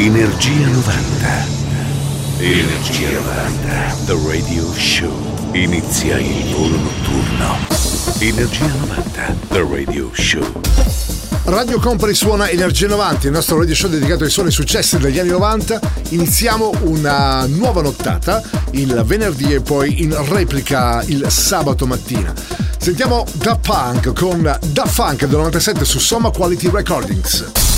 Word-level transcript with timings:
Energia 0.00 0.68
90. 0.68 1.46
Energia 2.38 3.10
90. 3.10 3.96
The 4.06 4.16
Radio 4.28 4.72
Show. 4.72 5.10
Inizia 5.54 6.18
il 6.18 6.54
volo 6.54 6.76
notturno. 6.76 7.58
Energia 8.20 8.66
90. 8.66 9.36
The 9.48 9.66
Radio 9.68 10.08
Show. 10.12 10.60
Radio 11.46 11.80
Company 11.80 12.14
suona 12.14 12.48
Energia 12.48 12.86
90, 12.86 13.26
il 13.26 13.32
nostro 13.32 13.58
radio 13.58 13.74
show 13.74 13.90
dedicato 13.90 14.22
ai 14.22 14.30
suoni 14.30 14.52
successi 14.52 14.98
degli 14.98 15.18
anni 15.18 15.30
90. 15.30 15.80
Iniziamo 16.10 16.72
una 16.82 17.44
nuova 17.46 17.82
nottata 17.82 18.40
il 18.72 19.02
venerdì 19.04 19.52
e 19.52 19.60
poi 19.62 20.02
in 20.02 20.14
replica 20.28 21.02
il 21.06 21.26
sabato 21.28 21.88
mattina. 21.88 22.32
Sentiamo 22.78 23.26
Da 23.32 23.56
Punk 23.56 24.12
con 24.12 24.58
Da 24.64 24.86
Funk 24.86 25.26
del 25.26 25.38
97 25.38 25.84
su 25.84 25.98
Soma 25.98 26.30
Quality 26.30 26.70
Recordings. 26.70 27.77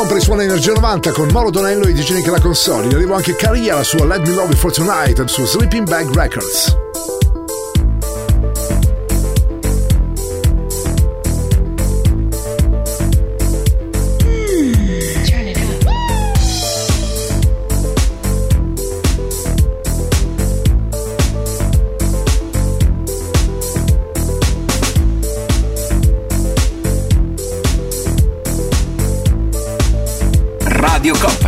Radio 0.00 0.08
Company 0.08 0.20
suona 0.20 0.42
Energia 0.44 0.72
90 0.72 1.12
con 1.12 1.28
Mauro 1.30 1.50
Donello 1.50 1.84
e 1.84 1.92
DJ 1.92 2.12
Nick 2.12 2.28
la 2.28 2.40
console. 2.40 2.86
In 2.86 2.94
arrivo 2.94 3.14
anche 3.14 3.36
Caria 3.36 3.74
la 3.74 3.82
sua 3.82 4.06
Let 4.06 4.26
Me 4.26 4.34
Love 4.34 4.52
You 4.52 4.56
For 4.56 4.72
Tonight 4.72 5.24
su 5.26 5.44
Sleeping 5.44 5.86
Bag 5.86 6.14
Records. 6.14 6.79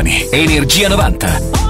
Energia 0.07 0.89
90. 0.89 1.62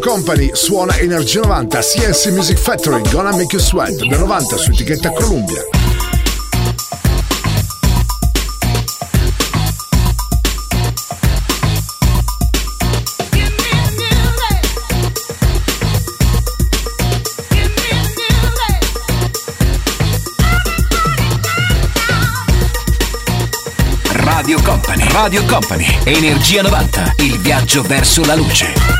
Company 0.00 0.50
suona 0.54 0.96
Energia 0.98 1.40
90 1.42 1.78
CNC 1.78 2.26
Music 2.32 2.58
Factory 2.58 3.02
Gonna 3.10 3.30
Make 3.32 3.54
You 3.56 3.60
Sweat 3.60 3.94
del 3.94 4.18
90 4.18 4.56
su 4.56 4.70
etichetta 4.72 5.10
Columbia. 5.10 5.62
Radio 24.14 24.60
Company, 24.62 25.04
Radio 25.12 25.44
Company, 25.44 25.98
Energia 26.04 26.62
90, 26.62 27.14
il 27.18 27.38
viaggio 27.38 27.82
verso 27.82 28.24
la 28.24 28.34
luce. 28.34 28.99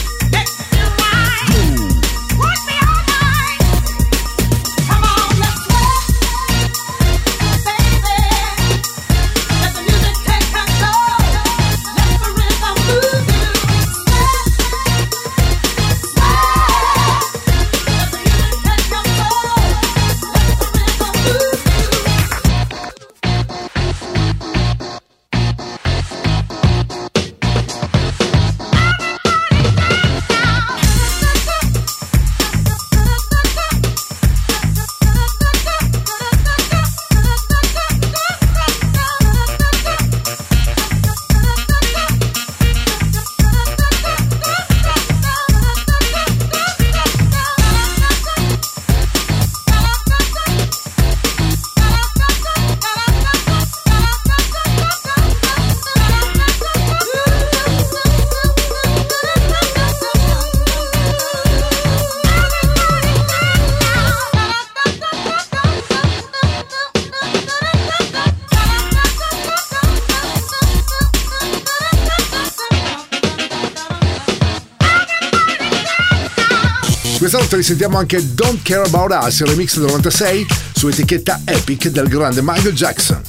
Volta 77.71 77.77
risentiamo 77.77 77.97
anche 77.97 78.33
Don't 78.33 78.61
Care 78.63 78.83
About 78.83 79.25
Us, 79.25 79.43
remix 79.43 79.77
del 79.77 79.87
96 79.87 80.45
su 80.73 80.87
etichetta 80.87 81.41
Epic 81.45 81.87
del 81.87 82.07
grande 82.07 82.41
Michael 82.41 82.73
Jackson. 82.73 83.21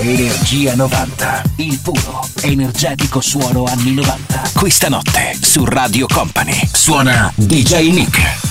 Energia 0.00 0.74
90, 0.74 1.42
il 1.56 1.78
puro, 1.80 2.26
energetico 2.42 3.20
suono 3.20 3.64
anni 3.64 3.94
90. 3.94 4.50
Questa 4.54 4.88
notte 4.88 5.36
su 5.40 5.64
Radio 5.64 6.06
Company 6.06 6.68
suona 6.72 7.32
DJ 7.36 7.90
Nick. 7.90 8.47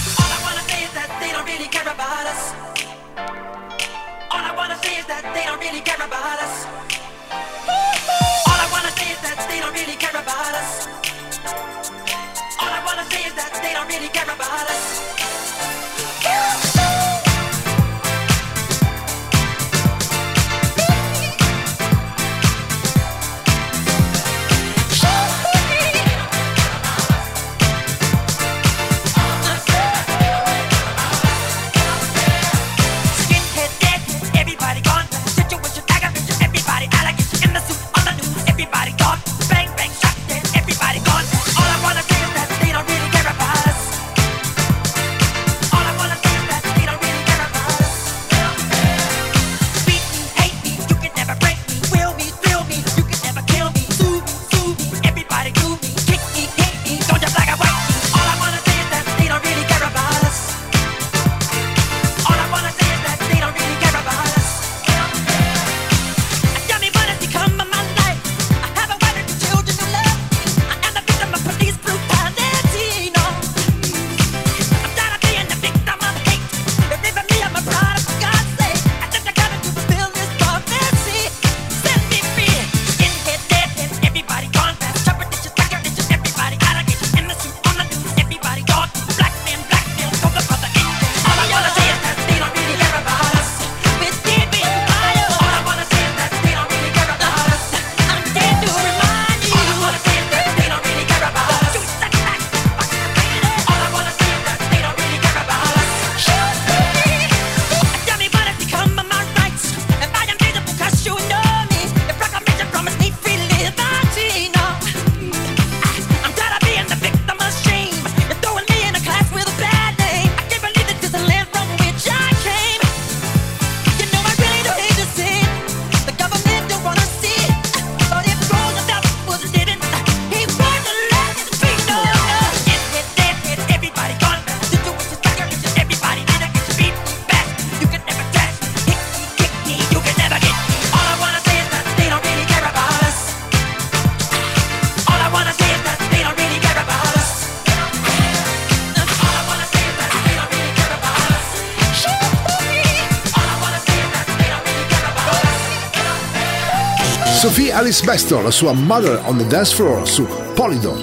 Alice 157.87 158.05
Beston, 158.05 158.43
la 158.43 158.51
sua 158.51 158.73
Mother 158.73 159.21
on 159.25 159.37
the 159.37 159.45
Dance 159.45 159.73
Floor 159.73 160.05
su 160.05 160.27
Polydor. 160.55 160.97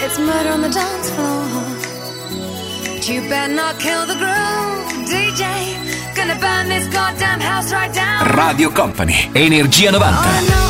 It's 0.00 0.16
murder 0.16 0.52
on 0.52 0.60
the 0.60 0.68
dance 0.68 1.10
floor. 1.10 1.42
But 2.94 3.08
you 3.08 3.22
better 3.28 3.52
not 3.52 3.80
kill 3.80 4.06
the 4.06 4.14
groove, 4.14 5.08
DJ. 5.08 5.42
Gonna 6.14 6.36
burn 6.38 6.68
this 6.68 6.86
goddamn 6.94 7.40
house 7.40 7.72
right 7.72 7.92
down. 7.92 8.24
Radio 8.36 8.70
Company, 8.70 9.28
Energia 9.34 9.90
90. 9.90 10.04
Oh, 10.06 10.46
no. 10.48 10.65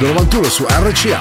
91 0.00 0.50
su 0.50 0.64
RCA. 0.64 1.18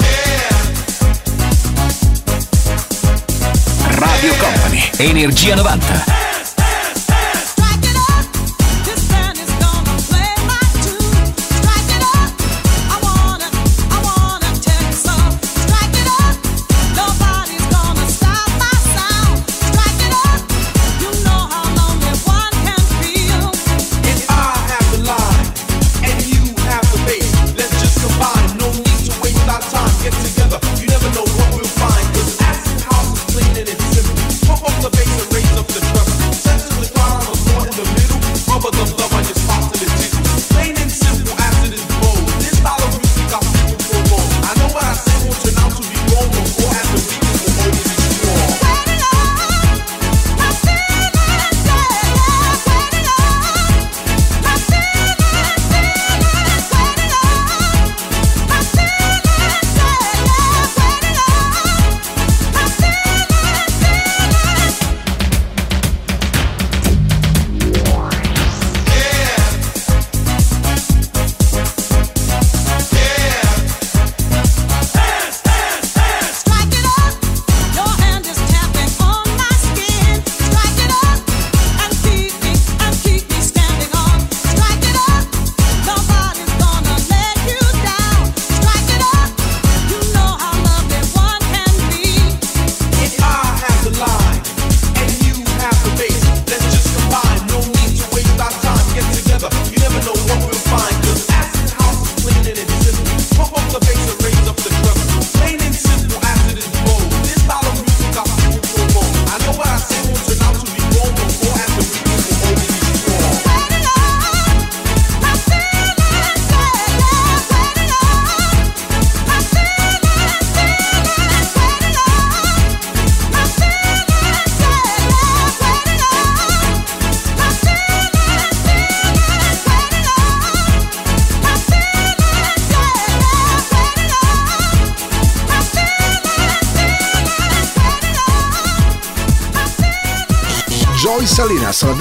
Radio 3.92 4.34
Company, 4.40 4.90
Energia 4.98 5.56
90. 5.56 6.33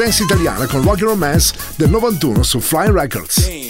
dance 0.03 0.25
italiana 0.25 0.67
con 0.67 0.83
Rocky 0.83 1.03
Romance 1.03 1.55
del 1.79 1.91
91 1.91 2.43
su 2.43 2.61
Fly 2.61 2.91
Records. 2.91 3.62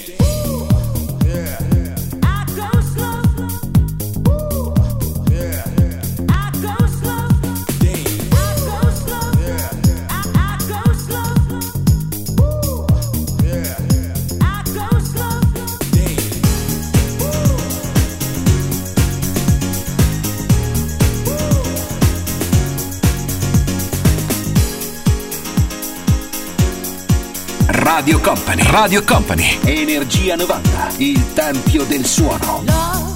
Radio 28.04 28.18
Company, 28.18 28.62
Radio 28.68 29.04
Company, 29.04 29.58
Energia 29.62 30.34
90, 30.34 30.94
il 30.96 31.32
tempio 31.34 31.84
del 31.84 32.04
suono. 32.04 32.60
Love, 32.64 33.14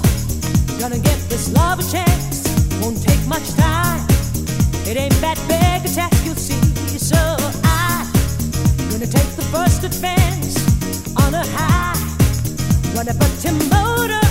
gonna 0.79 0.97
get 0.97 1.27
this 1.27 1.51
love 1.51 1.81
a 1.81 1.91
chance, 1.91 2.49
won't 2.79 2.97
take 3.05 3.19
much 3.27 3.53
time. 3.55 4.05
It 4.85 4.95
ain't 4.95 5.19
that 5.19 5.37
big 5.45 5.83
a 5.83 5.93
task 5.93 6.23
you'll 6.23 6.37
see, 6.37 6.57
so 6.97 7.17
I'm 7.63 8.07
gonna 8.89 9.07
take 9.07 9.29
the 9.35 9.43
first 9.51 9.83
advance 9.83 10.55
on 11.17 11.33
a 11.33 11.43
high. 11.53 11.99
Wanna 12.95 13.13
put 13.13 13.43
your 13.43 13.55
motor 13.69 14.26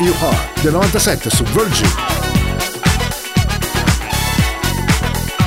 You 0.00 0.14
are 0.20 0.48
del 0.62 0.72
97 0.72 1.30
su 1.30 1.44
Virgin. 1.44 1.88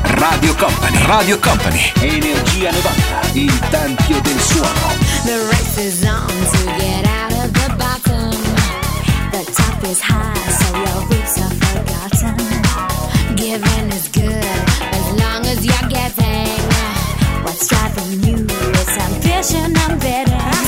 Radio 0.04 0.56
Company, 0.56 0.98
Radio 1.08 1.40
Company, 1.40 1.92
Energia 2.00 2.72
90, 2.72 3.30
il 3.34 3.60
tempio 3.70 4.22
del 4.22 4.40
suono. 4.40 4.94
The 5.26 5.48
race 5.50 5.82
is 5.82 6.04
on 6.04 6.28
to 6.28 6.66
get 6.78 7.06
out 7.06 7.34
of 7.34 7.52
the 7.52 7.76
bottom. 7.76 8.32
The 9.32 9.44
top 9.52 9.84
is 9.84 10.00
high, 10.00 10.52
so 10.52 10.78
your 10.78 11.06
are 11.38 11.56
forgotten. 11.66 12.36
Giving 13.36 13.92
is 13.92 14.08
good 14.10 14.46
as 14.92 15.12
long 15.20 15.46
as 15.46 15.66
you're 15.66 15.90
getting. 15.90 16.64
What's 17.44 17.68
driving 17.68 18.24
you 18.24 18.46
is 18.46 18.98
ambition, 18.98 19.76
I'm. 19.76 20.65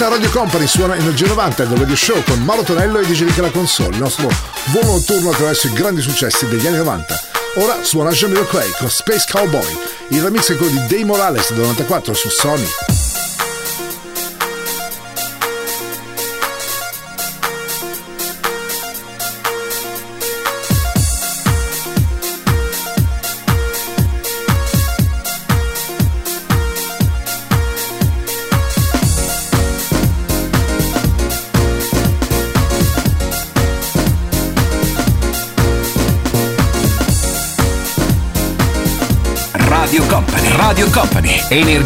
Questa 0.00 0.16
Radio 0.16 0.30
Company 0.30 0.66
suona 0.66 0.96
Energia 0.96 1.26
90 1.26 1.64
del 1.66 1.76
Radio 1.76 1.94
Show 1.94 2.22
con 2.22 2.42
Mauro 2.42 2.62
Tonello 2.62 3.00
e 3.00 3.04
DJ 3.04 3.24
Nicola 3.24 3.50
Console, 3.50 3.90
il 3.90 4.00
nostro 4.00 4.30
volo 4.68 4.92
notturno 4.92 5.28
attraverso 5.28 5.66
i 5.66 5.72
grandi 5.74 6.00
successi 6.00 6.48
degli 6.48 6.66
anni 6.66 6.78
90. 6.78 7.20
Ora 7.56 7.82
suona 7.82 8.08
Jamiro 8.08 8.46
Clay 8.46 8.70
con 8.78 8.88
Space 8.88 9.26
Cowboy, 9.30 9.78
il 10.08 10.22
remix 10.22 10.52
è 10.52 10.56
quello 10.56 10.72
di 10.72 10.86
Dave 10.86 11.04
Morales 11.04 11.50
del 11.52 11.60
94 11.60 12.14
su 12.14 12.30
Sony. 12.30 12.99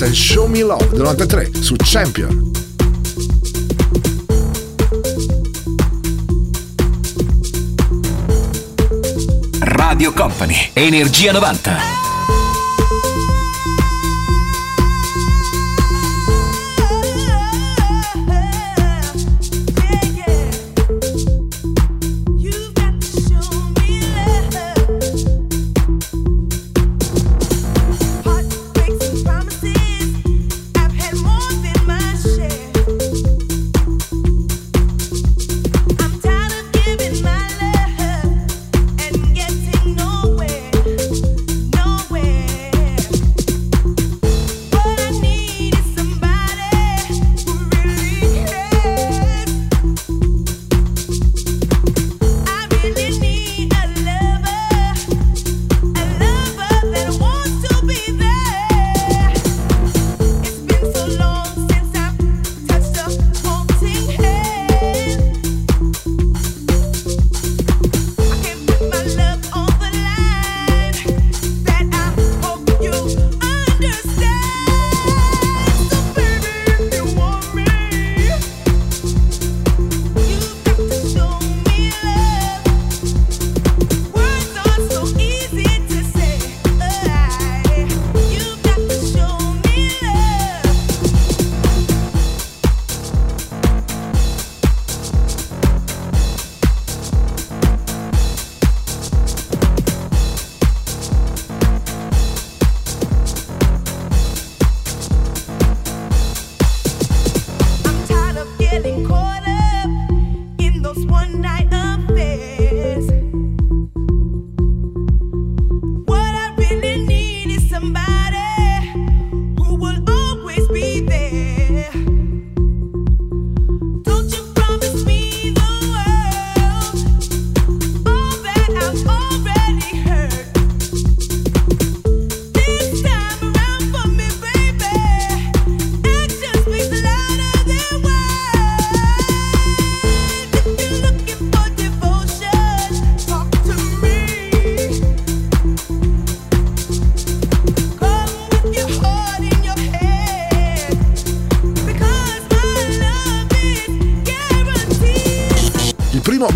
Kiss 0.00 0.02
and 0.02 0.14
Show 0.14 0.48
Me 0.48 0.62
Love 0.62 0.88
del 0.90 1.02
93 1.02 1.50
su 1.60 1.76
Champion. 1.76 2.50
Radio 9.60 10.12
Company, 10.14 10.70
Energia 10.74 11.32
90. 11.32 11.99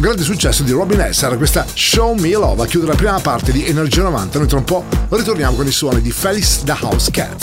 Grande 0.04 0.22
successo 0.22 0.62
di 0.64 0.72
Robin 0.72 1.08
S 1.10 1.22
era 1.22 1.34
questa 1.38 1.64
Show 1.72 2.12
Me 2.18 2.32
Love 2.32 2.64
a 2.64 2.66
chiudere 2.66 2.92
la 2.92 2.98
prima 2.98 3.18
parte 3.20 3.52
di 3.52 3.66
Energia 3.66 4.02
90. 4.02 4.36
Noi 4.36 4.46
tra 4.46 4.58
un 4.58 4.64
po' 4.64 4.84
ritorniamo 5.08 5.56
con 5.56 5.66
i 5.66 5.70
suoni 5.70 6.02
di 6.02 6.10
Felix 6.10 6.62
the 6.62 6.76
House 6.78 7.10
Cat. 7.10 7.42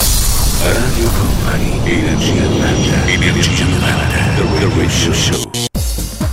Radio 0.62 1.10
Company, 1.10 1.80
Energia 1.82 2.42
90, 2.44 3.06
Energia 3.08 3.64
90, 3.64 4.16
The 4.36 4.68
Radio 4.78 5.12
Show. 5.12 5.50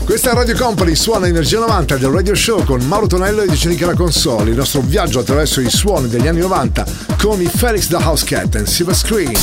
Questa 0.05 0.29
è 0.29 0.33
Radio 0.35 0.55
Company, 0.55 0.93
suona 0.93 1.25
Energia 1.25 1.57
90 1.57 1.97
del 1.97 2.09
Radio 2.11 2.35
Show 2.35 2.63
con 2.63 2.79
Mauro 2.81 3.07
Tonello 3.07 3.41
e 3.41 3.47
Dicenica 3.47 3.87
la 3.87 3.95
console. 3.95 4.51
Il 4.51 4.55
nostro 4.55 4.81
viaggio 4.81 5.17
attraverso 5.17 5.61
i 5.61 5.69
suoni 5.71 6.09
degli 6.09 6.27
anni 6.27 6.41
90 6.41 6.85
con 7.17 7.41
i 7.41 7.47
Felix 7.47 7.87
the 7.87 7.95
House 7.95 8.23
Cat 8.23 8.55
and 8.55 8.67
Silver 8.67 8.95
Screen. 8.95 9.33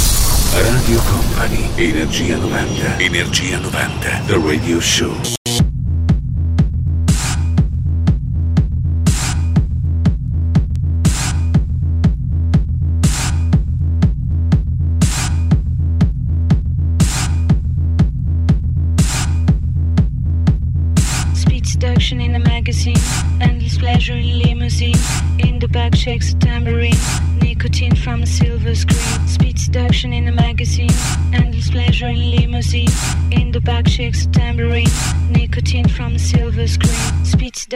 Radio 0.53 1.01
Company, 1.01 1.69
Energia 1.75 2.37
90, 2.37 2.99
Energia 2.99 3.59
90, 3.59 4.23
The 4.27 4.41
Radio 4.41 4.81
Show. 4.81 5.35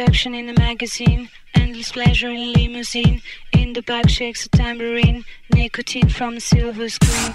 Seduction 0.00 0.34
in 0.34 0.46
the 0.46 0.54
magazine, 0.54 1.28
endless 1.54 1.92
pleasure 1.92 2.30
in 2.30 2.54
limousine. 2.54 3.20
In 3.52 3.74
the 3.74 3.82
back 3.82 4.08
shakes 4.08 4.46
a 4.46 4.48
tambourine, 4.48 5.26
nicotine 5.52 6.08
from 6.08 6.36
a 6.36 6.40
silver 6.40 6.88
screen. 6.88 7.34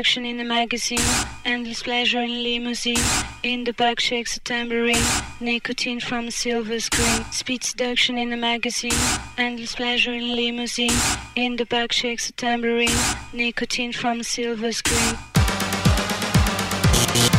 Speed 0.00 0.06
seduction 0.06 0.24
in 0.24 0.38
the 0.38 0.44
magazine, 0.44 1.06
endless 1.44 1.82
pleasure 1.82 2.20
in 2.22 2.42
limousine. 2.42 3.04
In 3.42 3.64
the 3.64 3.74
back 3.74 4.00
shakes 4.00 4.34
a 4.34 4.40
tambourine, 4.40 5.04
nicotine 5.40 6.00
from 6.00 6.28
a 6.28 6.30
silver 6.30 6.80
screen. 6.80 7.22
Speed 7.32 7.62
seduction 7.62 8.16
in 8.16 8.30
the 8.30 8.36
magazine, 8.38 8.96
endless 9.36 9.74
pleasure 9.74 10.14
in 10.14 10.34
limousine. 10.34 10.98
In 11.36 11.56
the 11.56 11.66
back 11.66 11.92
shakes 11.92 12.30
a 12.30 12.32
tambourine, 12.32 12.96
nicotine 13.34 13.92
from 13.92 14.20
a 14.20 14.24
silver 14.24 14.72
screen. 14.72 15.18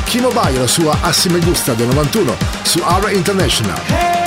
Kimo 0.05 0.29
Baio, 0.29 0.59
la 0.59 0.67
sua 0.67 0.95
Assime 1.01 1.39
Gusta 1.39 1.73
del 1.73 1.87
91 1.87 2.37
su 2.63 2.79
Ara 2.83 3.09
International. 3.11 4.20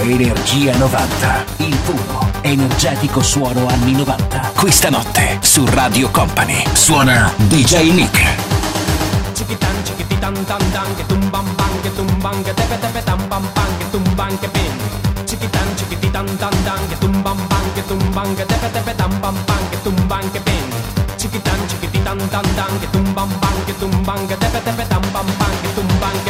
Energia 0.00 0.76
90, 0.76 1.44
il 1.56 1.76
puro, 1.78 2.30
energetico 2.42 3.20
suono 3.20 3.66
anni 3.66 3.92
90. 3.92 4.52
Questa 4.54 4.90
notte 4.90 5.38
su 5.40 5.66
Radio 5.66 6.08
Company 6.10 6.62
suona 6.72 7.32
DJ 7.36 7.90
Nick. 7.90 8.24
chiquitan 9.34 9.74
chiquititan 9.84 10.34
tan 10.46 10.62
tan 10.72 10.94
que 10.96 11.04
tumban 11.04 11.44
pan 11.56 11.80
que 11.82 11.90
tumban 11.90 12.42
que 12.44 12.54
tepe 12.54 12.78
tepe 12.78 13.02
tan 13.02 13.28
pam 13.28 13.42
pan 13.54 13.70
que 13.78 13.84
tumban 13.90 14.38
que 14.38 14.48
pin 14.48 14.72
chiquitan 15.26 15.68
chiquititan 15.76 16.26
tan 16.38 16.54
tan 16.64 16.80
que 16.88 16.96
tumban 16.96 17.36
pan 17.48 17.64
que 17.74 17.82
tumban 17.82 18.36
que 18.36 18.44
tepe 18.44 18.68
tepe 18.72 18.94
tan 18.94 19.10
pam 19.20 19.34
pan 19.46 19.62
que 19.70 19.76
tumban 19.78 20.30
que 20.32 20.40
pin 20.40 20.64
chiquitan 21.16 21.58
chiquititan 21.68 22.18
tan 22.30 22.46
tan 22.54 22.72
que 22.80 22.86
tumban 22.86 23.28
pan 23.40 23.56
que 23.66 23.72
tumban 23.74 24.26
que 24.28 24.36
tepe 24.36 24.60
tepe 24.60 24.84
tan 24.88 25.02
pam 25.12 25.26
pan 25.38 25.52
que 25.62 25.68
tumban 25.74 26.14
que 26.24 26.27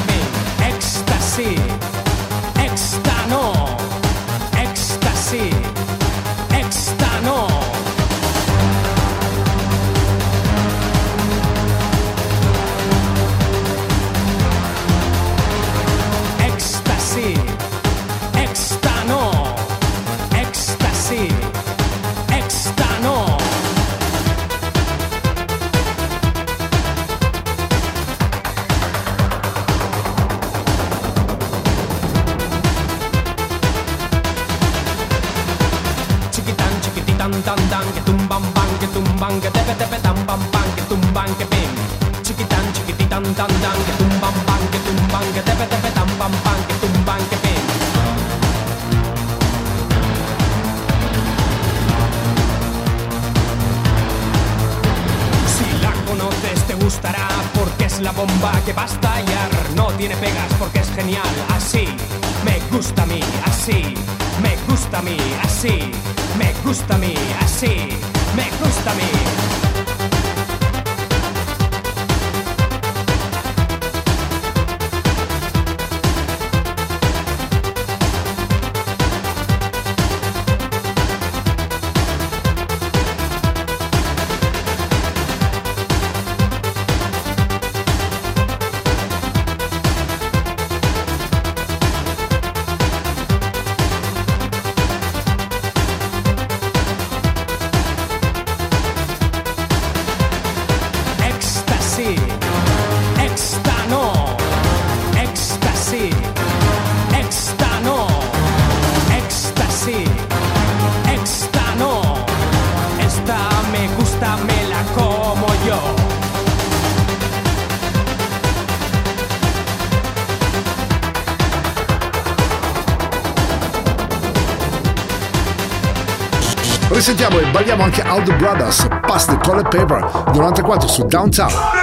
balliamo 127.53 127.85
anche 127.85 128.03
the 128.25 128.33
Brothers, 128.37 128.87
Pass 129.03 129.27
the 129.27 129.37
Color 129.39 129.69
Paper, 129.69 130.33
94 130.33 130.89
su 130.89 131.05
Downtown. 131.07 131.78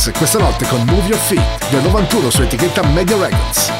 49ers 0.00 0.12
questa 0.16 0.38
notte 0.38 0.66
con 0.66 0.80
Move 0.84 1.08
Your 1.08 1.18
Feet 1.18 1.68
del 1.70 1.82
91 1.82 2.30
su 2.30 2.42
etichetta 2.42 2.82
Media 2.84 3.16
Records. 3.18 3.70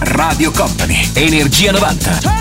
Radio 0.00 0.50
Company, 0.52 1.10
Energia 1.14 1.72
90. 1.72 2.39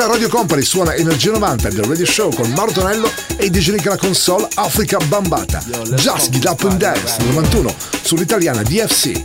Questa 0.00 0.16
è 0.16 0.18
Radio 0.18 0.34
Company, 0.34 0.62
suona 0.62 0.94
Energia 0.94 1.30
90 1.30 1.68
del 1.68 1.84
Radio 1.84 2.06
Show 2.06 2.32
con 2.34 2.50
Mauro 2.52 2.72
Tonello 2.72 3.12
e 3.36 3.50
DJ 3.50 3.72
Nick 3.72 3.86
alla 3.86 3.98
console 3.98 4.48
Africa 4.54 4.96
Bambata. 4.96 5.62
Just 5.94 6.30
Get 6.30 6.46
Up 6.46 6.64
and 6.64 6.78
Dance 6.78 7.18
del 7.18 7.26
91 7.26 7.74
sull'italiana 8.00 8.62
DFC. 8.62 9.22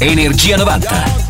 Energia 0.00 0.56
90. 0.56 1.29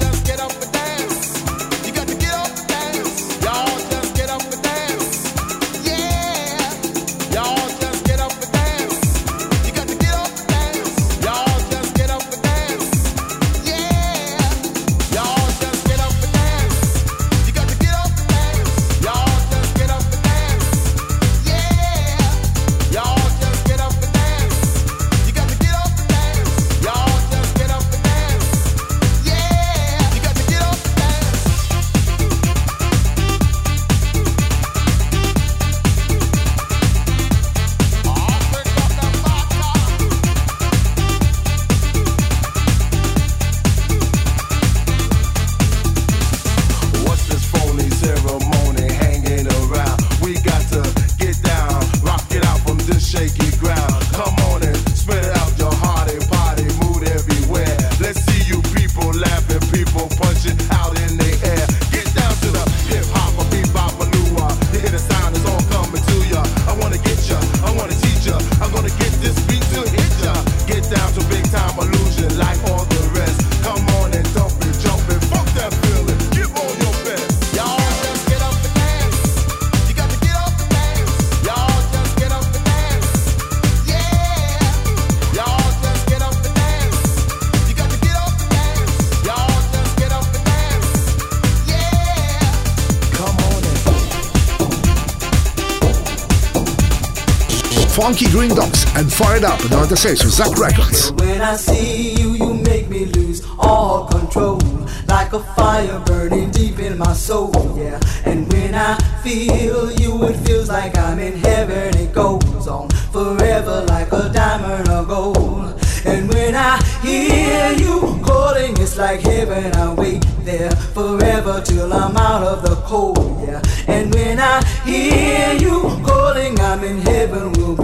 Funky 98.00 98.30
Green 98.30 98.54
Dogs 98.54 98.86
and 98.96 99.12
Fired 99.12 99.44
Up 99.44 99.60
96 99.70 100.20
su 100.20 100.30
Zack 100.30 100.56
Records. 100.56 101.12
When 101.12 101.42
I 101.42 101.54
see 101.56 102.14
you, 102.14 102.30
you 102.32 102.54
make 102.54 102.88
me 102.88 103.04
lose 103.04 103.46
all 103.58 104.06
control. 104.06 104.58
Like 105.06 105.34
a 105.34 105.40
fire 105.54 106.00
burning 106.06 106.50
deep 106.50 106.78
in 106.78 106.96
my 106.96 107.12
soul, 107.12 107.52
yeah. 107.76 108.00
And 108.24 108.50
when 108.50 108.74
I 108.74 108.96
feel 109.22 109.92
you, 109.92 110.24
it 110.24 110.36
feels 110.46 110.70
like 110.70 110.96
I'm 110.96 111.18
in 111.18 111.36
heaven. 111.40 111.94
It 111.98 112.14
goes 112.14 112.66
on 112.66 112.88
forever 113.12 113.84
like 113.88 114.10
a 114.12 114.30
diamond 114.32 114.88
or 114.88 115.04
gold. 115.04 115.78
And 116.06 116.32
when 116.32 116.54
I 116.54 116.82
hear 117.02 117.72
you 117.72 118.18
calling, 118.24 118.72
it's 118.78 118.96
like 118.96 119.20
heaven. 119.20 119.74
I 119.76 119.92
wait 119.92 120.24
there 120.44 120.70
forever 120.70 121.60
till 121.62 121.92
I'm 121.92 122.16
out 122.16 122.42
of 122.42 122.62
the 122.62 122.76
cold, 122.86 123.46
yeah. 123.46 123.60
And 123.86 124.12
when 124.14 124.40
I 124.40 124.64
hear 124.84 125.52
you 125.60 126.00
calling, 126.06 126.58
I'm 126.60 126.82
in 126.82 126.98
heaven. 127.02 127.52
We'll 127.52 127.79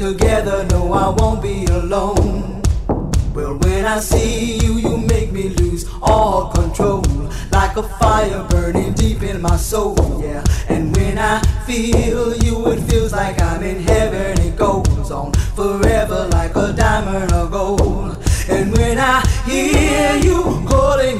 together. 0.00 0.64
No, 0.70 0.94
I 0.94 1.10
won't 1.10 1.42
be 1.42 1.66
alone. 1.66 2.62
Well, 3.34 3.58
when 3.58 3.84
I 3.84 4.00
see 4.00 4.56
you, 4.56 4.78
you 4.78 4.96
make 4.96 5.30
me 5.30 5.50
lose 5.50 5.84
all 6.00 6.50
control. 6.50 7.02
Like 7.52 7.76
a 7.76 7.82
fire 7.82 8.42
burning 8.48 8.94
deep 8.94 9.22
in 9.22 9.42
my 9.42 9.58
soul, 9.58 10.22
yeah. 10.24 10.42
And 10.70 10.96
when 10.96 11.18
I 11.18 11.42
feel 11.66 12.34
you, 12.38 12.66
it 12.72 12.80
feels 12.88 13.12
like 13.12 13.42
I'm 13.42 13.62
in 13.62 13.82
heaven. 13.82 14.40
It 14.40 14.56
goes 14.56 15.10
on 15.10 15.32
forever 15.54 16.28
like 16.32 16.56
a 16.56 16.72
diamond 16.72 17.32
or 17.34 17.46
gold. 17.50 18.16
And 18.48 18.72
when 18.72 18.98
I 18.98 19.20
hear 19.44 20.16
you 20.16 20.64
calling, 20.66 21.19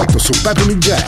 18 0.00 0.18
su 0.18 0.42
Patumi 0.42 0.74
Jazz. 0.76 1.02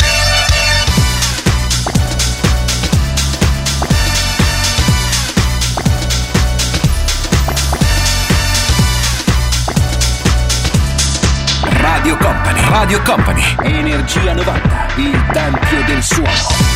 Radio 11.62 12.16
Company, 12.18 12.60
Radio 12.68 13.02
Company, 13.02 13.56
Energia 13.62 14.34
90, 14.34 14.86
il 14.96 15.26
tempio 15.32 15.84
del 15.86 16.02
suono. 16.02 16.71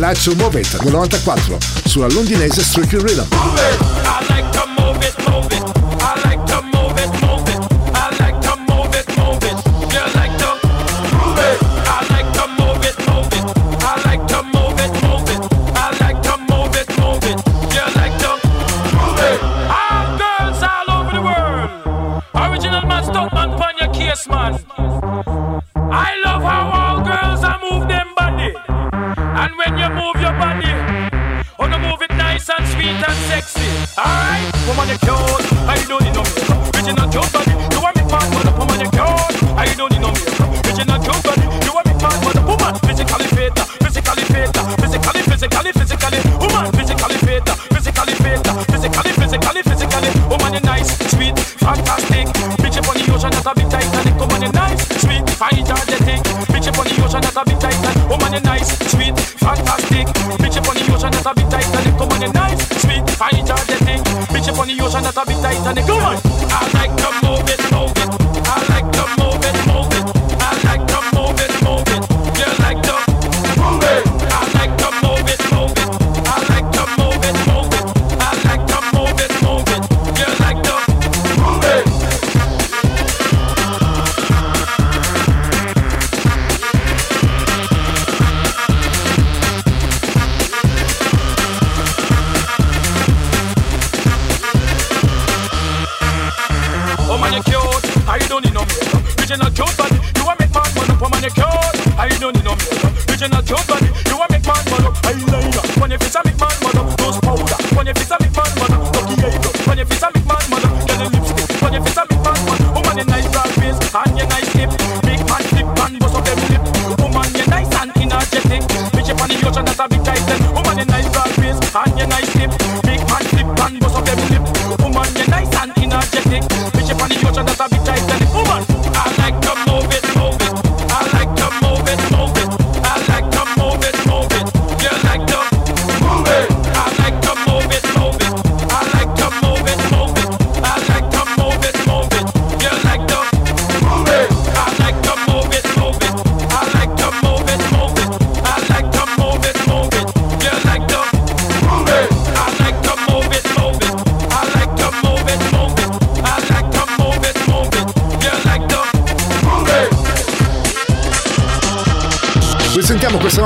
I 0.00 0.02
Like 0.02 0.78
del 0.78 0.92
94 0.92 1.58
sulla 1.84 2.06
londinese 2.08 2.62
Striking 2.62 3.02
Rhythm. 3.02 3.99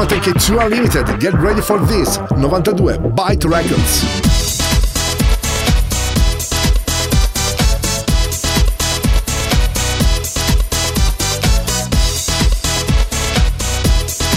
sono 0.04 0.06
Take 0.06 0.30
It 0.30 0.44
Two 0.44 0.58
Unlimited, 0.58 1.16
Get 1.18 1.34
Ready 1.34 1.60
for 1.60 1.80
This, 1.86 2.20
92, 2.36 2.98
Byte 2.98 3.48
Records. 3.48 4.04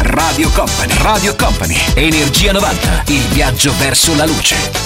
Radio 0.02 0.50
Company, 0.52 0.94
Radio 1.02 1.36
Company, 1.36 1.78
Energia 1.96 2.52
90, 2.52 3.04
il 3.08 3.22
viaggio 3.30 3.74
verso 3.78 4.16
la 4.16 4.26
luce. 4.26 4.77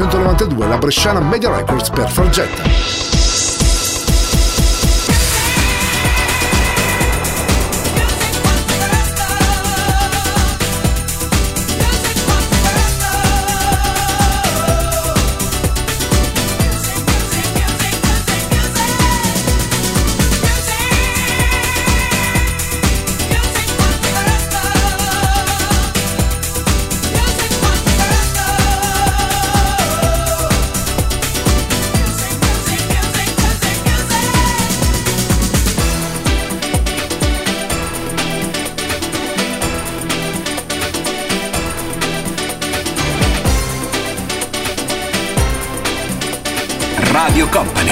1992 0.00 0.66
la 0.66 0.78
bresciana 0.78 1.20
Media 1.20 1.54
Records 1.54 1.90
per 1.90 2.08
Fargetta. 2.08 2.69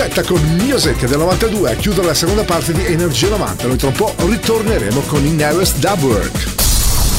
Fargetta 0.00 0.22
con 0.22 0.40
Music 0.64 1.06
del 1.06 1.18
92 1.18 1.72
a 1.72 1.74
chiudere 1.74 2.06
la 2.06 2.14
seconda 2.14 2.42
parte 2.42 2.72
di 2.72 2.82
Energia 2.86 3.28
90. 3.28 3.66
Noi 3.66 3.76
tra 3.76 3.88
un 3.88 3.92
po' 3.92 4.14
ritorneremo 4.16 4.98
con 5.00 5.22
il 5.26 5.32
Nearest 5.32 5.76
Dub 5.76 6.02
Work. 6.02 6.46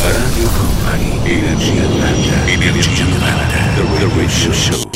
Radio 0.01 0.49
Company, 0.49 1.19
Energia 1.31 1.83
90, 1.83 2.47
Energia 2.47 3.03
90, 3.03 3.19
The 3.75 4.07
Radio 4.15 4.51
Show. 4.51 4.89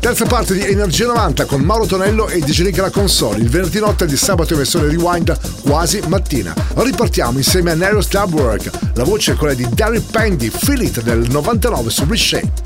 Terza 0.00 0.24
parte 0.24 0.54
di 0.54 0.64
Energia 0.64 1.04
90 1.04 1.44
con 1.44 1.60
Mauro 1.60 1.84
Tonello 1.84 2.26
e 2.28 2.38
DJ 2.38 2.78
alla 2.78 2.88
console. 2.88 3.36
Il 3.36 3.50
venerdì 3.50 3.78
notte 3.78 4.06
di 4.06 4.16
sabato 4.16 4.54
in 4.54 4.60
versione 4.60 4.88
rewind 4.88 5.38
quasi 5.60 6.00
mattina. 6.06 6.54
Ripartiamo 6.74 7.36
insieme 7.36 7.72
a 7.72 7.74
Nearest 7.74 8.18
Dub 8.18 8.32
Work. 8.32 8.70
La 8.94 9.04
voce 9.04 9.32
è 9.32 9.34
quella 9.36 9.52
di 9.52 9.68
Daryl 9.74 10.00
Pendy, 10.00 10.48
Feel 10.48 10.80
It 10.80 11.02
del 11.02 11.28
99 11.28 11.90
su 11.90 12.06
Reshape. 12.08 12.65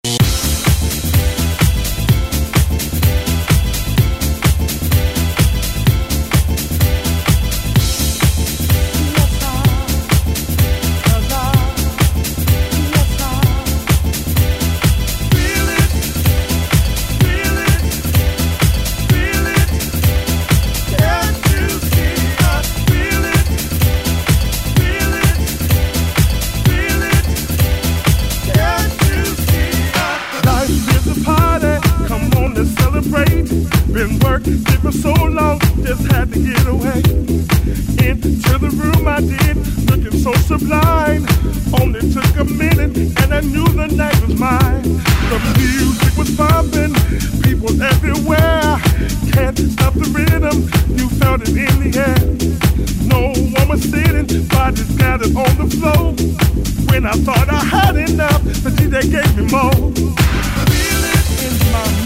Been 33.93 34.19
working 34.19 34.57
for 34.79 34.91
so 34.91 35.11
long, 35.11 35.59
just 35.83 36.09
had 36.11 36.31
to 36.31 36.39
get 36.39 36.65
away. 36.65 37.03
Into 37.99 38.57
the 38.57 38.71
room 38.71 39.05
I 39.05 39.19
did, 39.19 39.57
looking 39.91 40.17
so 40.17 40.31
sublime. 40.47 41.27
Only 41.75 41.99
took 42.09 42.37
a 42.39 42.45
minute 42.45 42.95
and 43.21 43.33
I 43.33 43.41
knew 43.41 43.67
the 43.67 43.87
night 43.87 44.15
was 44.21 44.39
mine. 44.39 44.83
The 45.27 45.39
music 45.59 46.17
was 46.17 46.33
pumping, 46.37 46.95
people 47.43 47.71
everywhere. 47.83 48.79
Can't 49.33 49.59
stop 49.59 49.93
the 49.93 50.07
rhythm, 50.15 50.71
you 50.95 51.09
felt 51.19 51.41
it 51.41 51.49
in 51.49 51.75
the 51.83 51.91
air. 51.99 52.21
No 53.11 53.33
one 53.59 53.67
was 53.67 53.83
sitting, 53.83 54.47
bodies 54.47 54.89
gathered 54.95 55.35
on 55.35 55.51
the 55.59 55.67
floor. 55.67 56.15
When 56.89 57.05
I 57.05 57.13
thought 57.27 57.49
I 57.49 57.59
had 57.59 57.97
enough, 57.97 58.41
the 58.63 58.69
DJ 58.71 59.11
gave 59.11 59.35
me 59.35 59.51
more. 59.51 59.91
Feel 60.71 61.03
it 61.11 61.25
in 61.43 61.71
my 61.73 62.00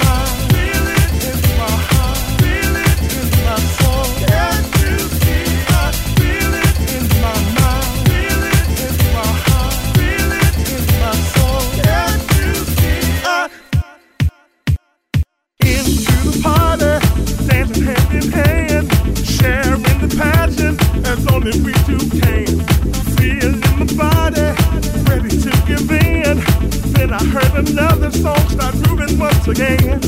I 27.17 27.23
heard 27.23 27.69
another 27.69 28.11
song 28.11 28.37
start 28.49 28.75
moving 28.87 29.17
once 29.17 29.47
again. 29.47 30.01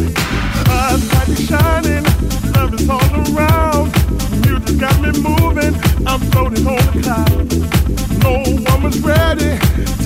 Love 2.53 2.73
is 2.73 2.89
all 2.89 2.99
around. 3.31 3.95
You 4.45 4.59
just 4.59 4.77
got 4.77 4.99
me 4.99 5.11
moving, 5.21 5.73
I'm 6.05 6.19
floating 6.31 6.67
on 6.67 6.83
the 6.87 6.99
cloud. 7.01 7.47
No 8.23 8.43
one 8.69 8.83
was 8.83 8.99
ready, 8.99 9.57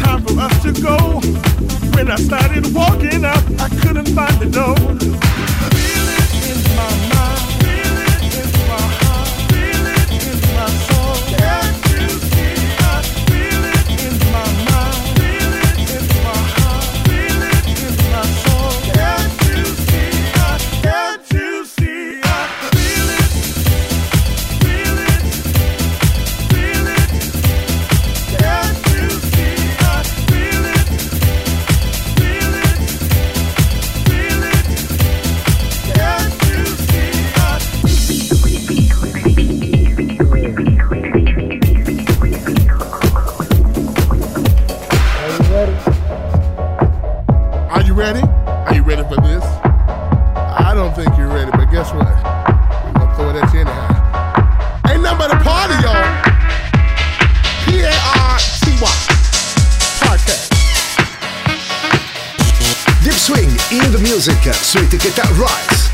time 0.04 0.22
for 0.22 0.40
us 0.40 0.62
to 0.62 0.72
go. 0.80 1.22
When 1.96 2.12
I 2.12 2.18
started 2.18 2.72
walking 2.72 3.26
up, 3.26 3.44
I 3.60 3.70
couldn't 3.82 4.10
find 4.10 4.38
the 4.40 4.46
door. 4.46 4.76
Feel 4.76 6.08
it 6.18 6.30
in 6.52 6.76
my 6.76 7.11
su 65.02 65.08
etichetta 65.08 65.28
Rise. 65.34 65.90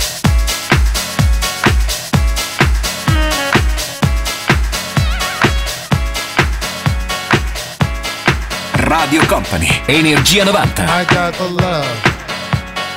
Radio 8.73 9.25
Company, 9.27 9.81
Energia 9.85 10.43
90. 10.43 10.83
I 10.83 11.05
got 11.05 11.33
the 11.37 11.49
love 11.49 11.87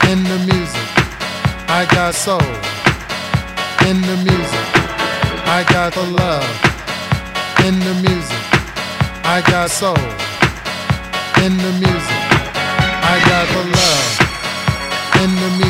in 0.08 0.24
the 0.24 0.38
music. 0.52 0.88
I 1.68 1.86
got 1.86 2.14
soul 2.14 2.40
in 3.86 4.00
the 4.00 4.16
music. 4.16 4.66
I 5.46 5.64
got 5.68 5.92
the 5.94 6.02
love 6.10 6.44
in 7.66 7.78
the 7.78 7.94
music. 8.02 8.36
I 9.24 9.42
got 9.42 9.70
soul 9.70 9.96
in 11.44 11.56
the 11.56 11.72
music. 11.78 12.20
I 13.02 13.20
got 13.26 13.46
the 13.48 13.64
love 13.78 14.20
in 15.22 15.34
the 15.36 15.50
music. 15.58 15.69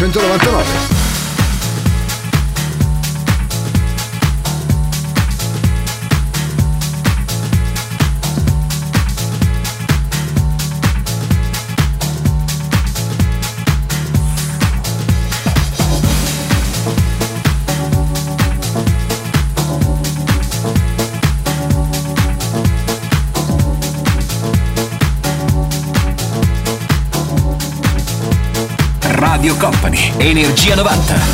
199 0.00 0.59
90. 30.82 31.29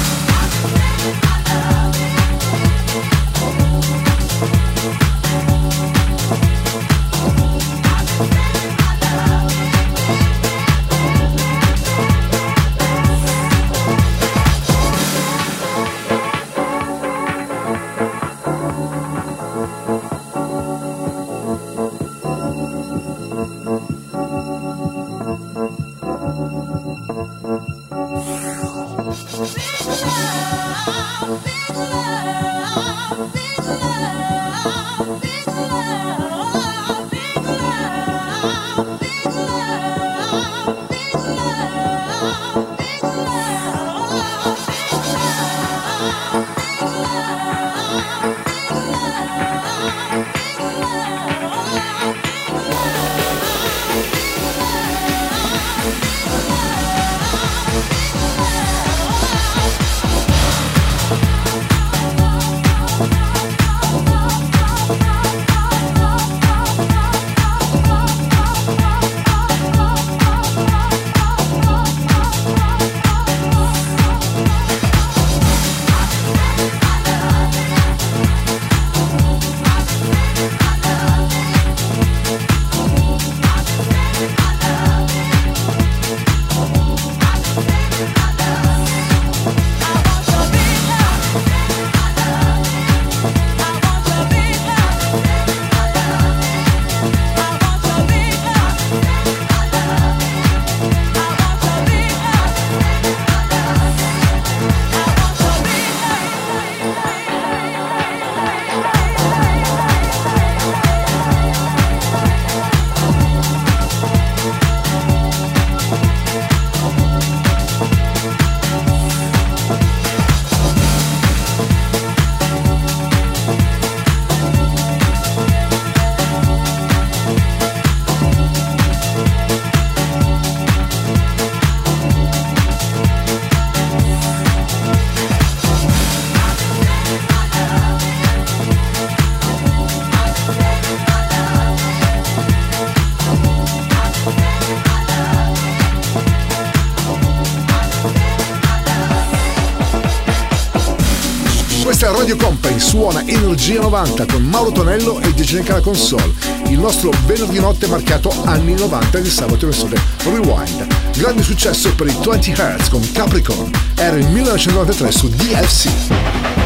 Suona 153.16 153.26
Energia 153.26 153.80
90 153.80 154.26
con 154.26 154.42
Mauro 154.42 154.72
Tonello 154.72 155.20
e 155.20 155.32
DJ 155.32 155.68
alla 155.68 155.80
console. 155.80 156.34
Il 156.68 156.78
nostro 156.78 157.10
venerdì 157.24 157.58
notte 157.58 157.86
marchiato 157.86 158.32
anni 158.44 158.74
90 158.74 159.18
di 159.20 159.30
sabato 159.30 159.66
episode 159.66 160.00
Rewind. 160.24 160.86
Grande 161.16 161.42
successo 161.42 161.94
per 161.94 162.08
i 162.08 162.16
20 162.22 162.52
Hz 162.52 162.88
con 162.88 163.12
Capricorn. 163.12 163.70
Era 163.94 164.16
il 164.16 164.26
1993 164.26 165.10
su 165.12 165.28
DFC. 165.28 166.65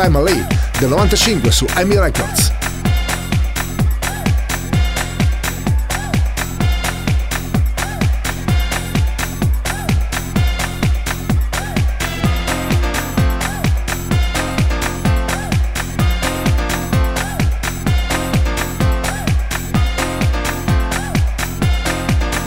Family 0.00 0.46
del 0.78 0.90
95 0.90 1.50
su 1.50 1.66
Amy 1.74 1.98
Records. 1.98 2.52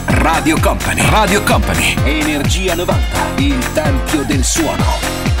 Radio 0.06 0.58
Company, 0.58 1.02
Radio 1.10 1.42
Company, 1.42 1.94
Energia 2.04 2.74
90, 2.74 2.96
il 3.36 3.72
tempio 3.74 4.24
del 4.24 4.42
suono. 4.42 5.31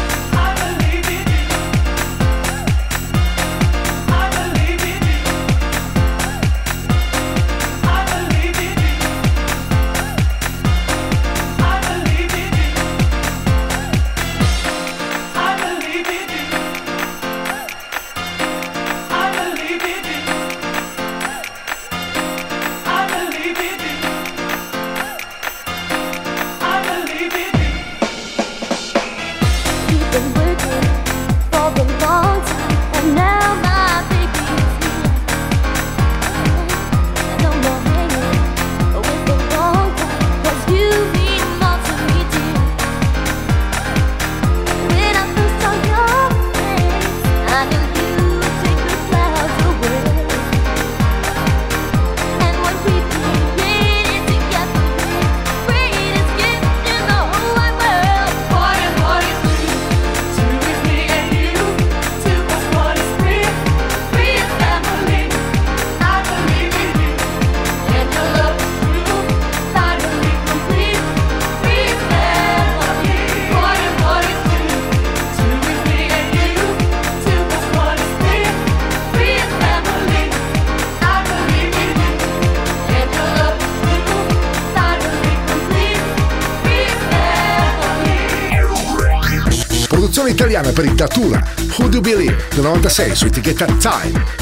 italiana 90.42 90.72
per 90.72 90.86
il 90.86 90.94
Datura 90.94 91.40
Who 91.76 91.86
Do 91.86 92.00
Believe 92.00 92.48
96 92.56 93.14
su 93.14 93.26
etichetta 93.26 93.64
Time. 93.66 94.41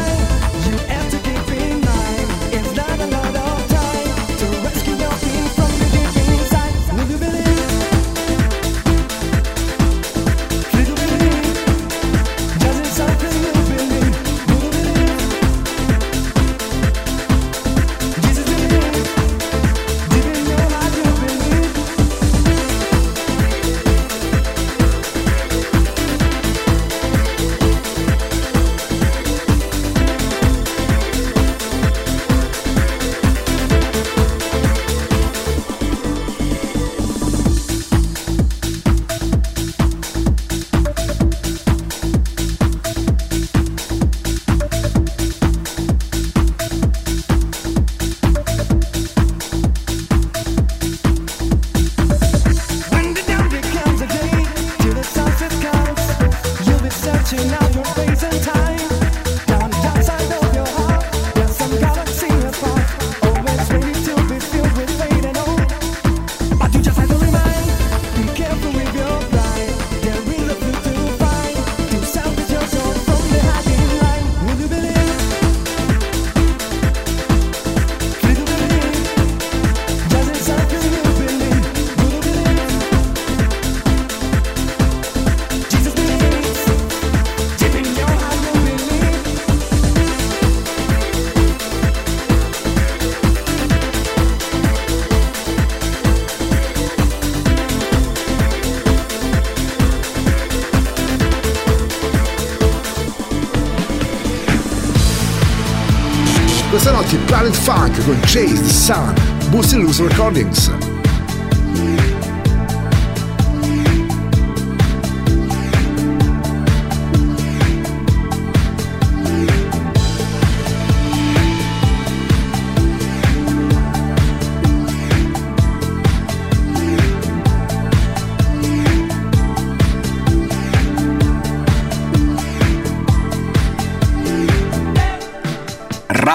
Sun, 108.81 109.13
Boosted 109.51 109.77
Loose 109.81 109.99
Recordings. 109.99 110.80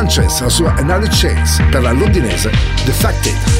Sanchez, 0.00 0.40
la 0.40 0.48
sua 0.48 0.74
Another 0.78 1.10
Chase 1.10 1.62
per 1.70 1.82
la 1.82 1.92
londinese 1.92 2.48
The 2.48 2.84
Defected. 2.86 3.59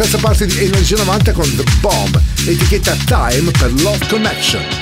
Terza 0.00 0.16
parte 0.16 0.46
di 0.46 0.64
Energia 0.64 0.96
90 0.96 1.32
con 1.32 1.56
The 1.56 1.64
Bomb, 1.80 2.18
etichetta 2.46 2.96
Time 3.04 3.50
per 3.50 3.70
Love 3.82 4.06
Connection. 4.06 4.79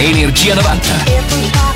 Energia 0.00 0.54
90. 0.54 1.69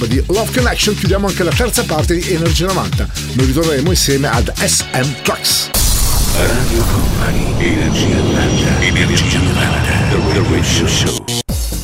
Bomb 0.00 0.06
di 0.06 0.22
Love 0.28 0.50
Connection 0.52 0.94
chiudiamo 0.94 1.26
anche 1.26 1.42
la 1.42 1.50
terza 1.50 1.84
parte 1.84 2.14
di 2.14 2.32
Energia 2.32 2.66
90. 2.66 3.08
Noi 3.34 3.46
ritorneremo 3.46 3.90
insieme 3.90 4.28
ad 4.28 4.50
SM 4.54 5.22
Trucks. 5.22 5.70
Radio 6.36 6.82
Company, 6.84 7.54
Energia 7.58 8.16
90, 8.16 8.80
Energia 8.80 9.38
90, 9.38 10.32
The 10.32 10.42
Radio 10.48 10.88
Show. 10.88 11.24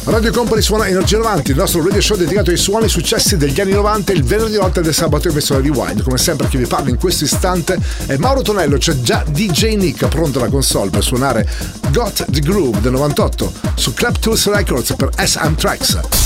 Radio 0.05 0.33
Company 0.33 0.63
suona 0.63 0.87
Energia 0.87 1.19
90, 1.19 1.51
il 1.51 1.57
nostro 1.57 1.83
radio 1.83 2.01
show 2.01 2.17
dedicato 2.17 2.51
ai 2.51 2.57
suoni 2.57 2.89
successi 2.89 3.37
degli 3.37 3.61
anni 3.61 3.73
90, 3.73 4.13
il 4.13 4.23
venerdì 4.23 4.57
notte 4.57 4.81
del 4.81 4.95
sabato 4.95 5.29
in 5.29 5.35
versione 5.35 5.61
rewind. 5.63 6.03
Come 6.03 6.17
sempre 6.17 6.49
chi 6.49 6.57
vi 6.57 6.67
parla 6.67 6.89
in 6.89 6.97
questo 6.97 7.25
istante 7.25 7.77
è 8.07 8.17
Mauro 8.17 8.41
Tonello, 8.41 8.79
c'è 8.79 8.99
già 9.01 9.25
DJ 9.29 9.75
Nick 9.75 10.07
pronto 10.09 10.39
alla 10.39 10.49
console 10.49 10.91
per 10.91 11.03
suonare 11.03 11.47
Got 11.91 12.25
the 12.31 12.41
Groove 12.41 12.81
del 12.81 12.93
98 12.93 13.53
su 13.75 13.93
Club 13.93 14.19
Tools 14.19 14.47
Records 14.47 14.95
per 14.97 15.11
SM 15.17 15.55
Tracks. 15.55 16.26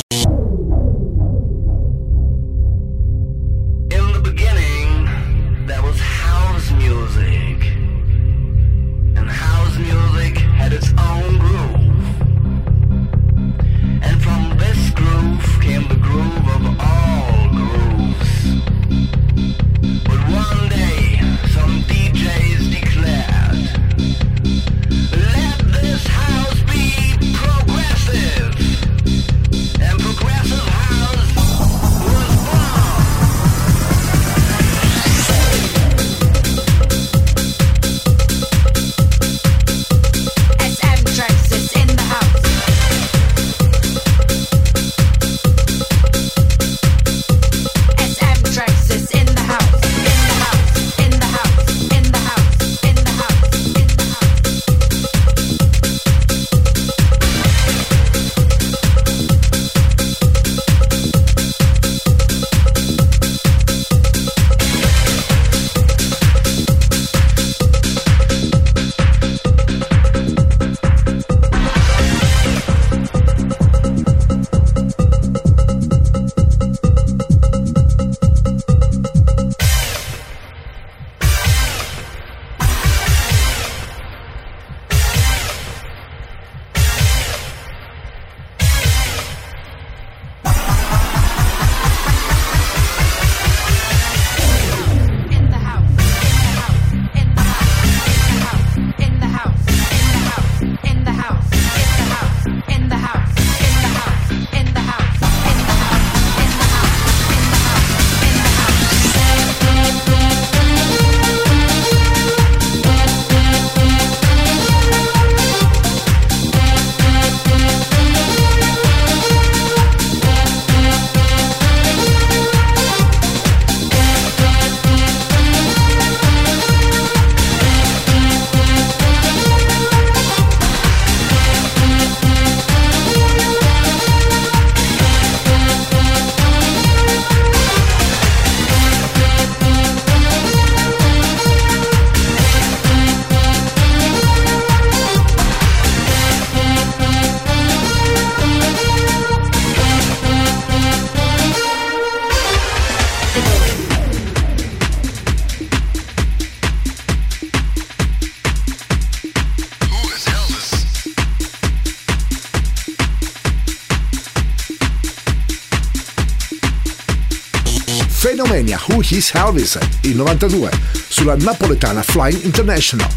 Is 169.11 169.31
Elvis, 169.33 169.77
il 170.03 170.15
92, 170.15 170.69
sulla 171.09 171.35
napoletana 171.35 172.01
Flying 172.01 172.43
International. 172.43 173.07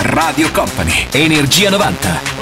Radio 0.00 0.50
Company, 0.50 1.08
Energia 1.12 1.70
90. 1.70 2.41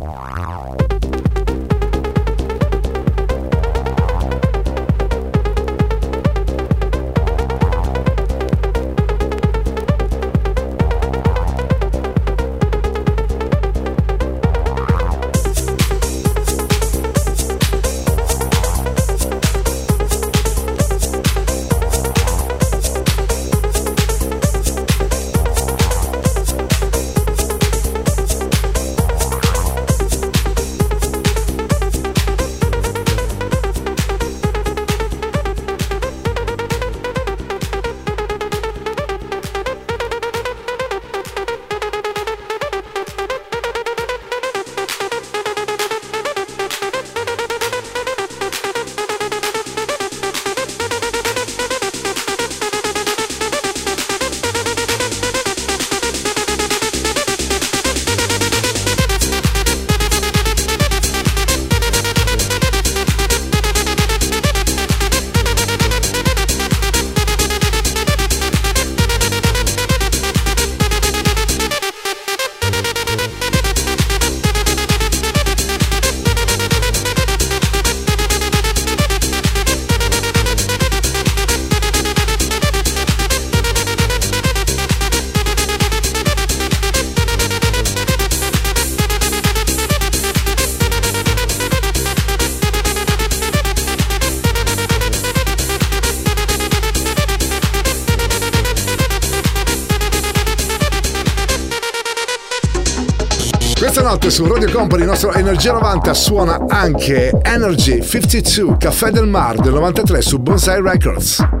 Su 104.41 104.47
Radio 104.47 104.71
Company 104.71 105.03
il 105.03 105.07
nostro 105.07 105.31
Energia 105.33 105.73
90 105.73 106.13
suona 106.15 106.65
anche 106.67 107.31
Energy 107.43 108.01
52 108.01 108.77
Caffè 108.77 109.11
del 109.11 109.27
Mar 109.27 109.57
del 109.57 109.73
93 109.73 110.21
su 110.21 110.39
Bonsai 110.39 110.81
Records. 110.81 111.60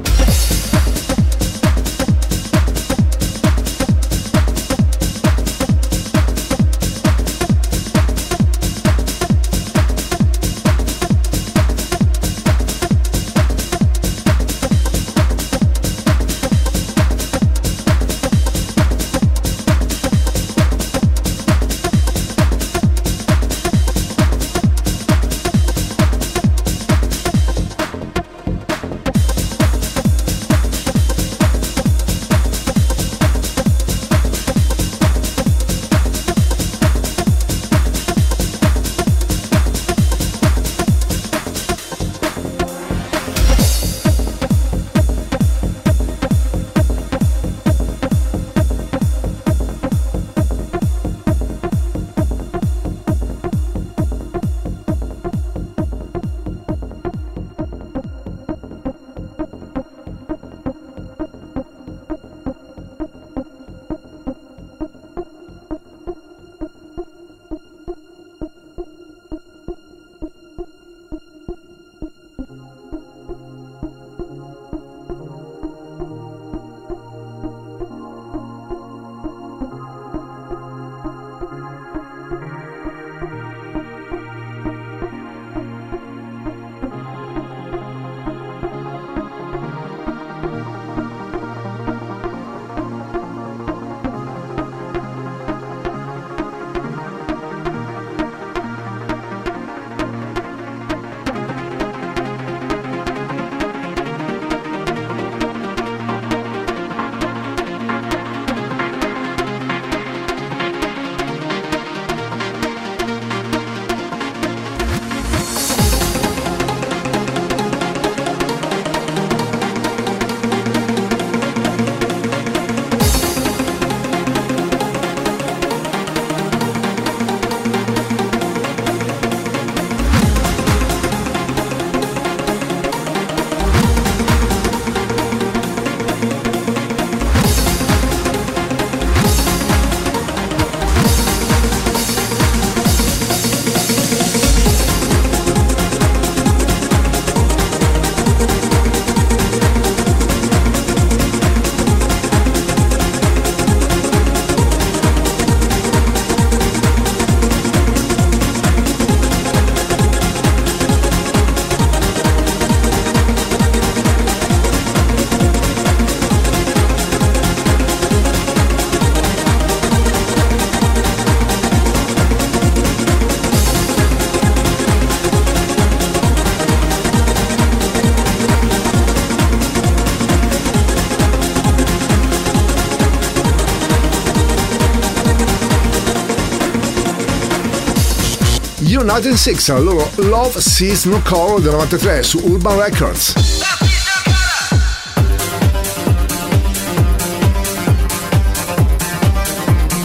United 189.11 189.35
Six, 189.35 189.67
la 189.67 189.79
loro 189.79 190.09
Love 190.15 190.61
Sees 190.61 191.03
No 191.03 191.21
Color 191.21 191.59
del 191.59 191.71
93 191.73 192.23
su 192.23 192.39
Urban 192.45 192.77
Records. 192.77 193.33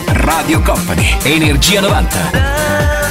Radio 0.07 0.61
Company, 0.61 1.16
Energia 1.23 1.81
90. 1.81 3.06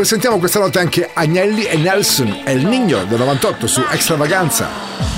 Lo 0.00 0.06
sentiamo 0.06 0.38
questa 0.38 0.58
notte 0.58 0.78
anche 0.78 1.10
Agnelli 1.12 1.64
e 1.64 1.76
Nelson 1.76 2.40
e 2.46 2.52
il 2.52 2.64
Nigno 2.66 3.04
del 3.04 3.18
98 3.18 3.66
su 3.66 3.82
Extravaganza. 3.90 5.09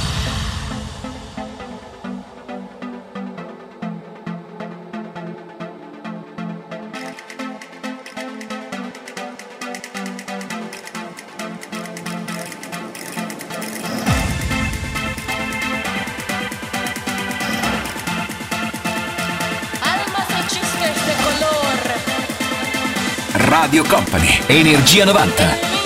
Energia 24.49 25.05
90. 25.05 25.82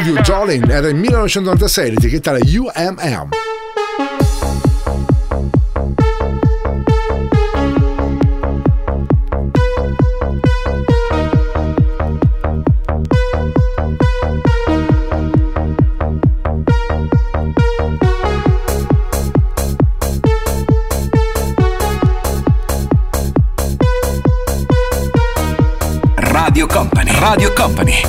Love 0.00 0.12
You 0.12 0.22
Darling, 0.22 0.70
era 0.70 0.88
il 0.88 0.94
1996, 0.94 1.90
l'etichetta 1.90 2.32
UMM. 2.40 3.49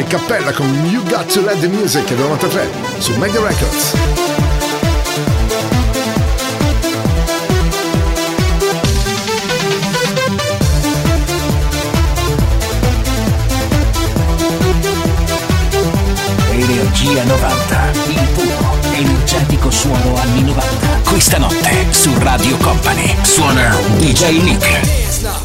E 0.00 0.04
Cappella 0.04 0.50
con 0.52 0.66
You 0.86 1.02
Got 1.02 1.30
to 1.30 1.42
Let 1.42 1.60
the 1.60 1.68
Music 1.68 2.08
del 2.08 2.20
93 2.20 2.70
su 3.00 3.12
Media 3.18 3.38
Records. 3.38 3.92
Energia 16.50 17.24
90. 17.24 17.90
Il 18.08 18.28
puro, 18.32 18.76
energetico 18.92 19.70
suono 19.70 20.16
anni 20.16 20.44
90. 20.44 21.10
Questa 21.10 21.36
notte 21.36 21.86
su 21.90 22.10
Radio 22.20 22.56
Company 22.56 23.14
suona 23.20 23.76
DJ 23.98 24.40
Nick. 24.40 25.39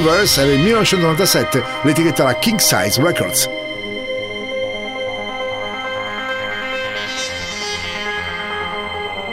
Universe 0.00 0.42
e 0.42 0.46
nel 0.46 0.58
1997 0.60 1.62
l'etichetta 1.82 2.22
era 2.22 2.38
King 2.38 2.58
Size 2.58 3.02
Records. 3.02 3.50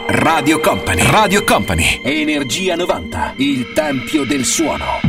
Radio 0.07 0.60
Company, 0.60 1.10
Radio 1.10 1.44
Company, 1.45 2.02
Energia 2.03 2.76
90, 2.76 3.35
il 3.38 3.72
tempio 3.73 4.26
del 4.26 4.44
suono. 4.44 5.06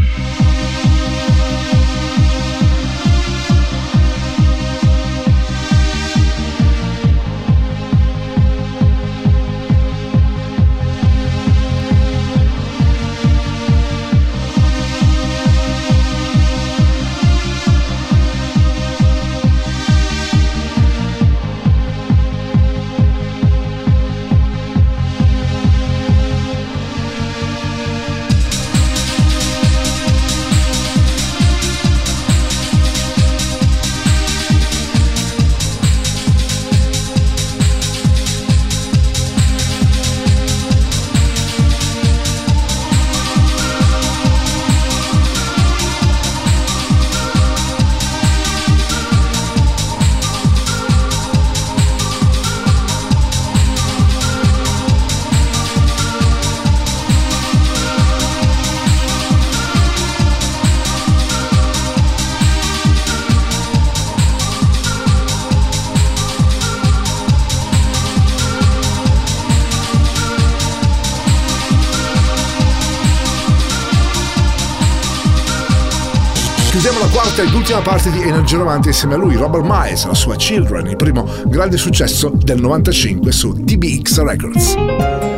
Quarta 77.68 77.74
ed 77.74 77.74
ultima 77.74 77.80
parte 77.80 78.10
di 78.10 78.22
Energia 78.22 78.56
90 78.56 78.88
insieme 78.88 79.14
a 79.14 79.16
lui, 79.18 79.36
Robert 79.36 79.64
Miles, 79.66 80.06
la 80.06 80.14
sua 80.14 80.36
Children, 80.36 80.86
il 80.86 80.96
primo 80.96 81.28
grande 81.46 81.76
successo 81.76 82.30
del 82.30 82.60
95 82.60 83.32
su 83.32 83.52
DBX 83.52 84.22
Records. 84.22 85.37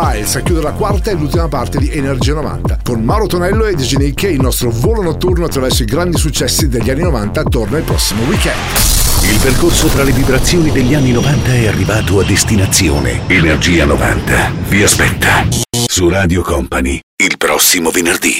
Miles 0.00 0.36
a 0.36 0.42
chiudere 0.42 0.66
la 0.66 0.74
quarta 0.74 1.10
e 1.10 1.14
l'ultima 1.14 1.48
parte 1.48 1.78
di 1.78 1.90
Energia 1.90 2.34
90. 2.34 2.78
Con 2.84 3.02
Mauro 3.02 3.26
Tonello 3.26 3.64
e 3.66 3.74
DJ 3.74 3.96
Nick 3.96 4.22
il 4.22 4.40
nostro 4.40 4.70
volo 4.70 5.02
notturno 5.02 5.46
attraverso 5.46 5.82
i 5.82 5.86
grandi 5.86 6.16
successi 6.16 6.68
degli 6.68 6.88
anni 6.88 7.02
90 7.02 7.42
torna 7.42 7.78
il 7.78 7.84
prossimo 7.84 8.22
weekend. 8.24 8.56
Il 9.22 9.40
percorso 9.40 9.88
tra 9.88 10.04
le 10.04 10.12
vibrazioni 10.12 10.70
degli 10.70 10.94
anni 10.94 11.10
90 11.10 11.52
è 11.52 11.66
arrivato 11.66 12.20
a 12.20 12.24
destinazione. 12.24 13.22
Energia 13.26 13.84
90 13.86 14.52
vi 14.68 14.84
aspetta 14.84 15.44
su 15.86 16.08
Radio 16.08 16.42
Company 16.42 17.00
il 17.16 17.36
prossimo 17.36 17.90
venerdì. 17.90 18.36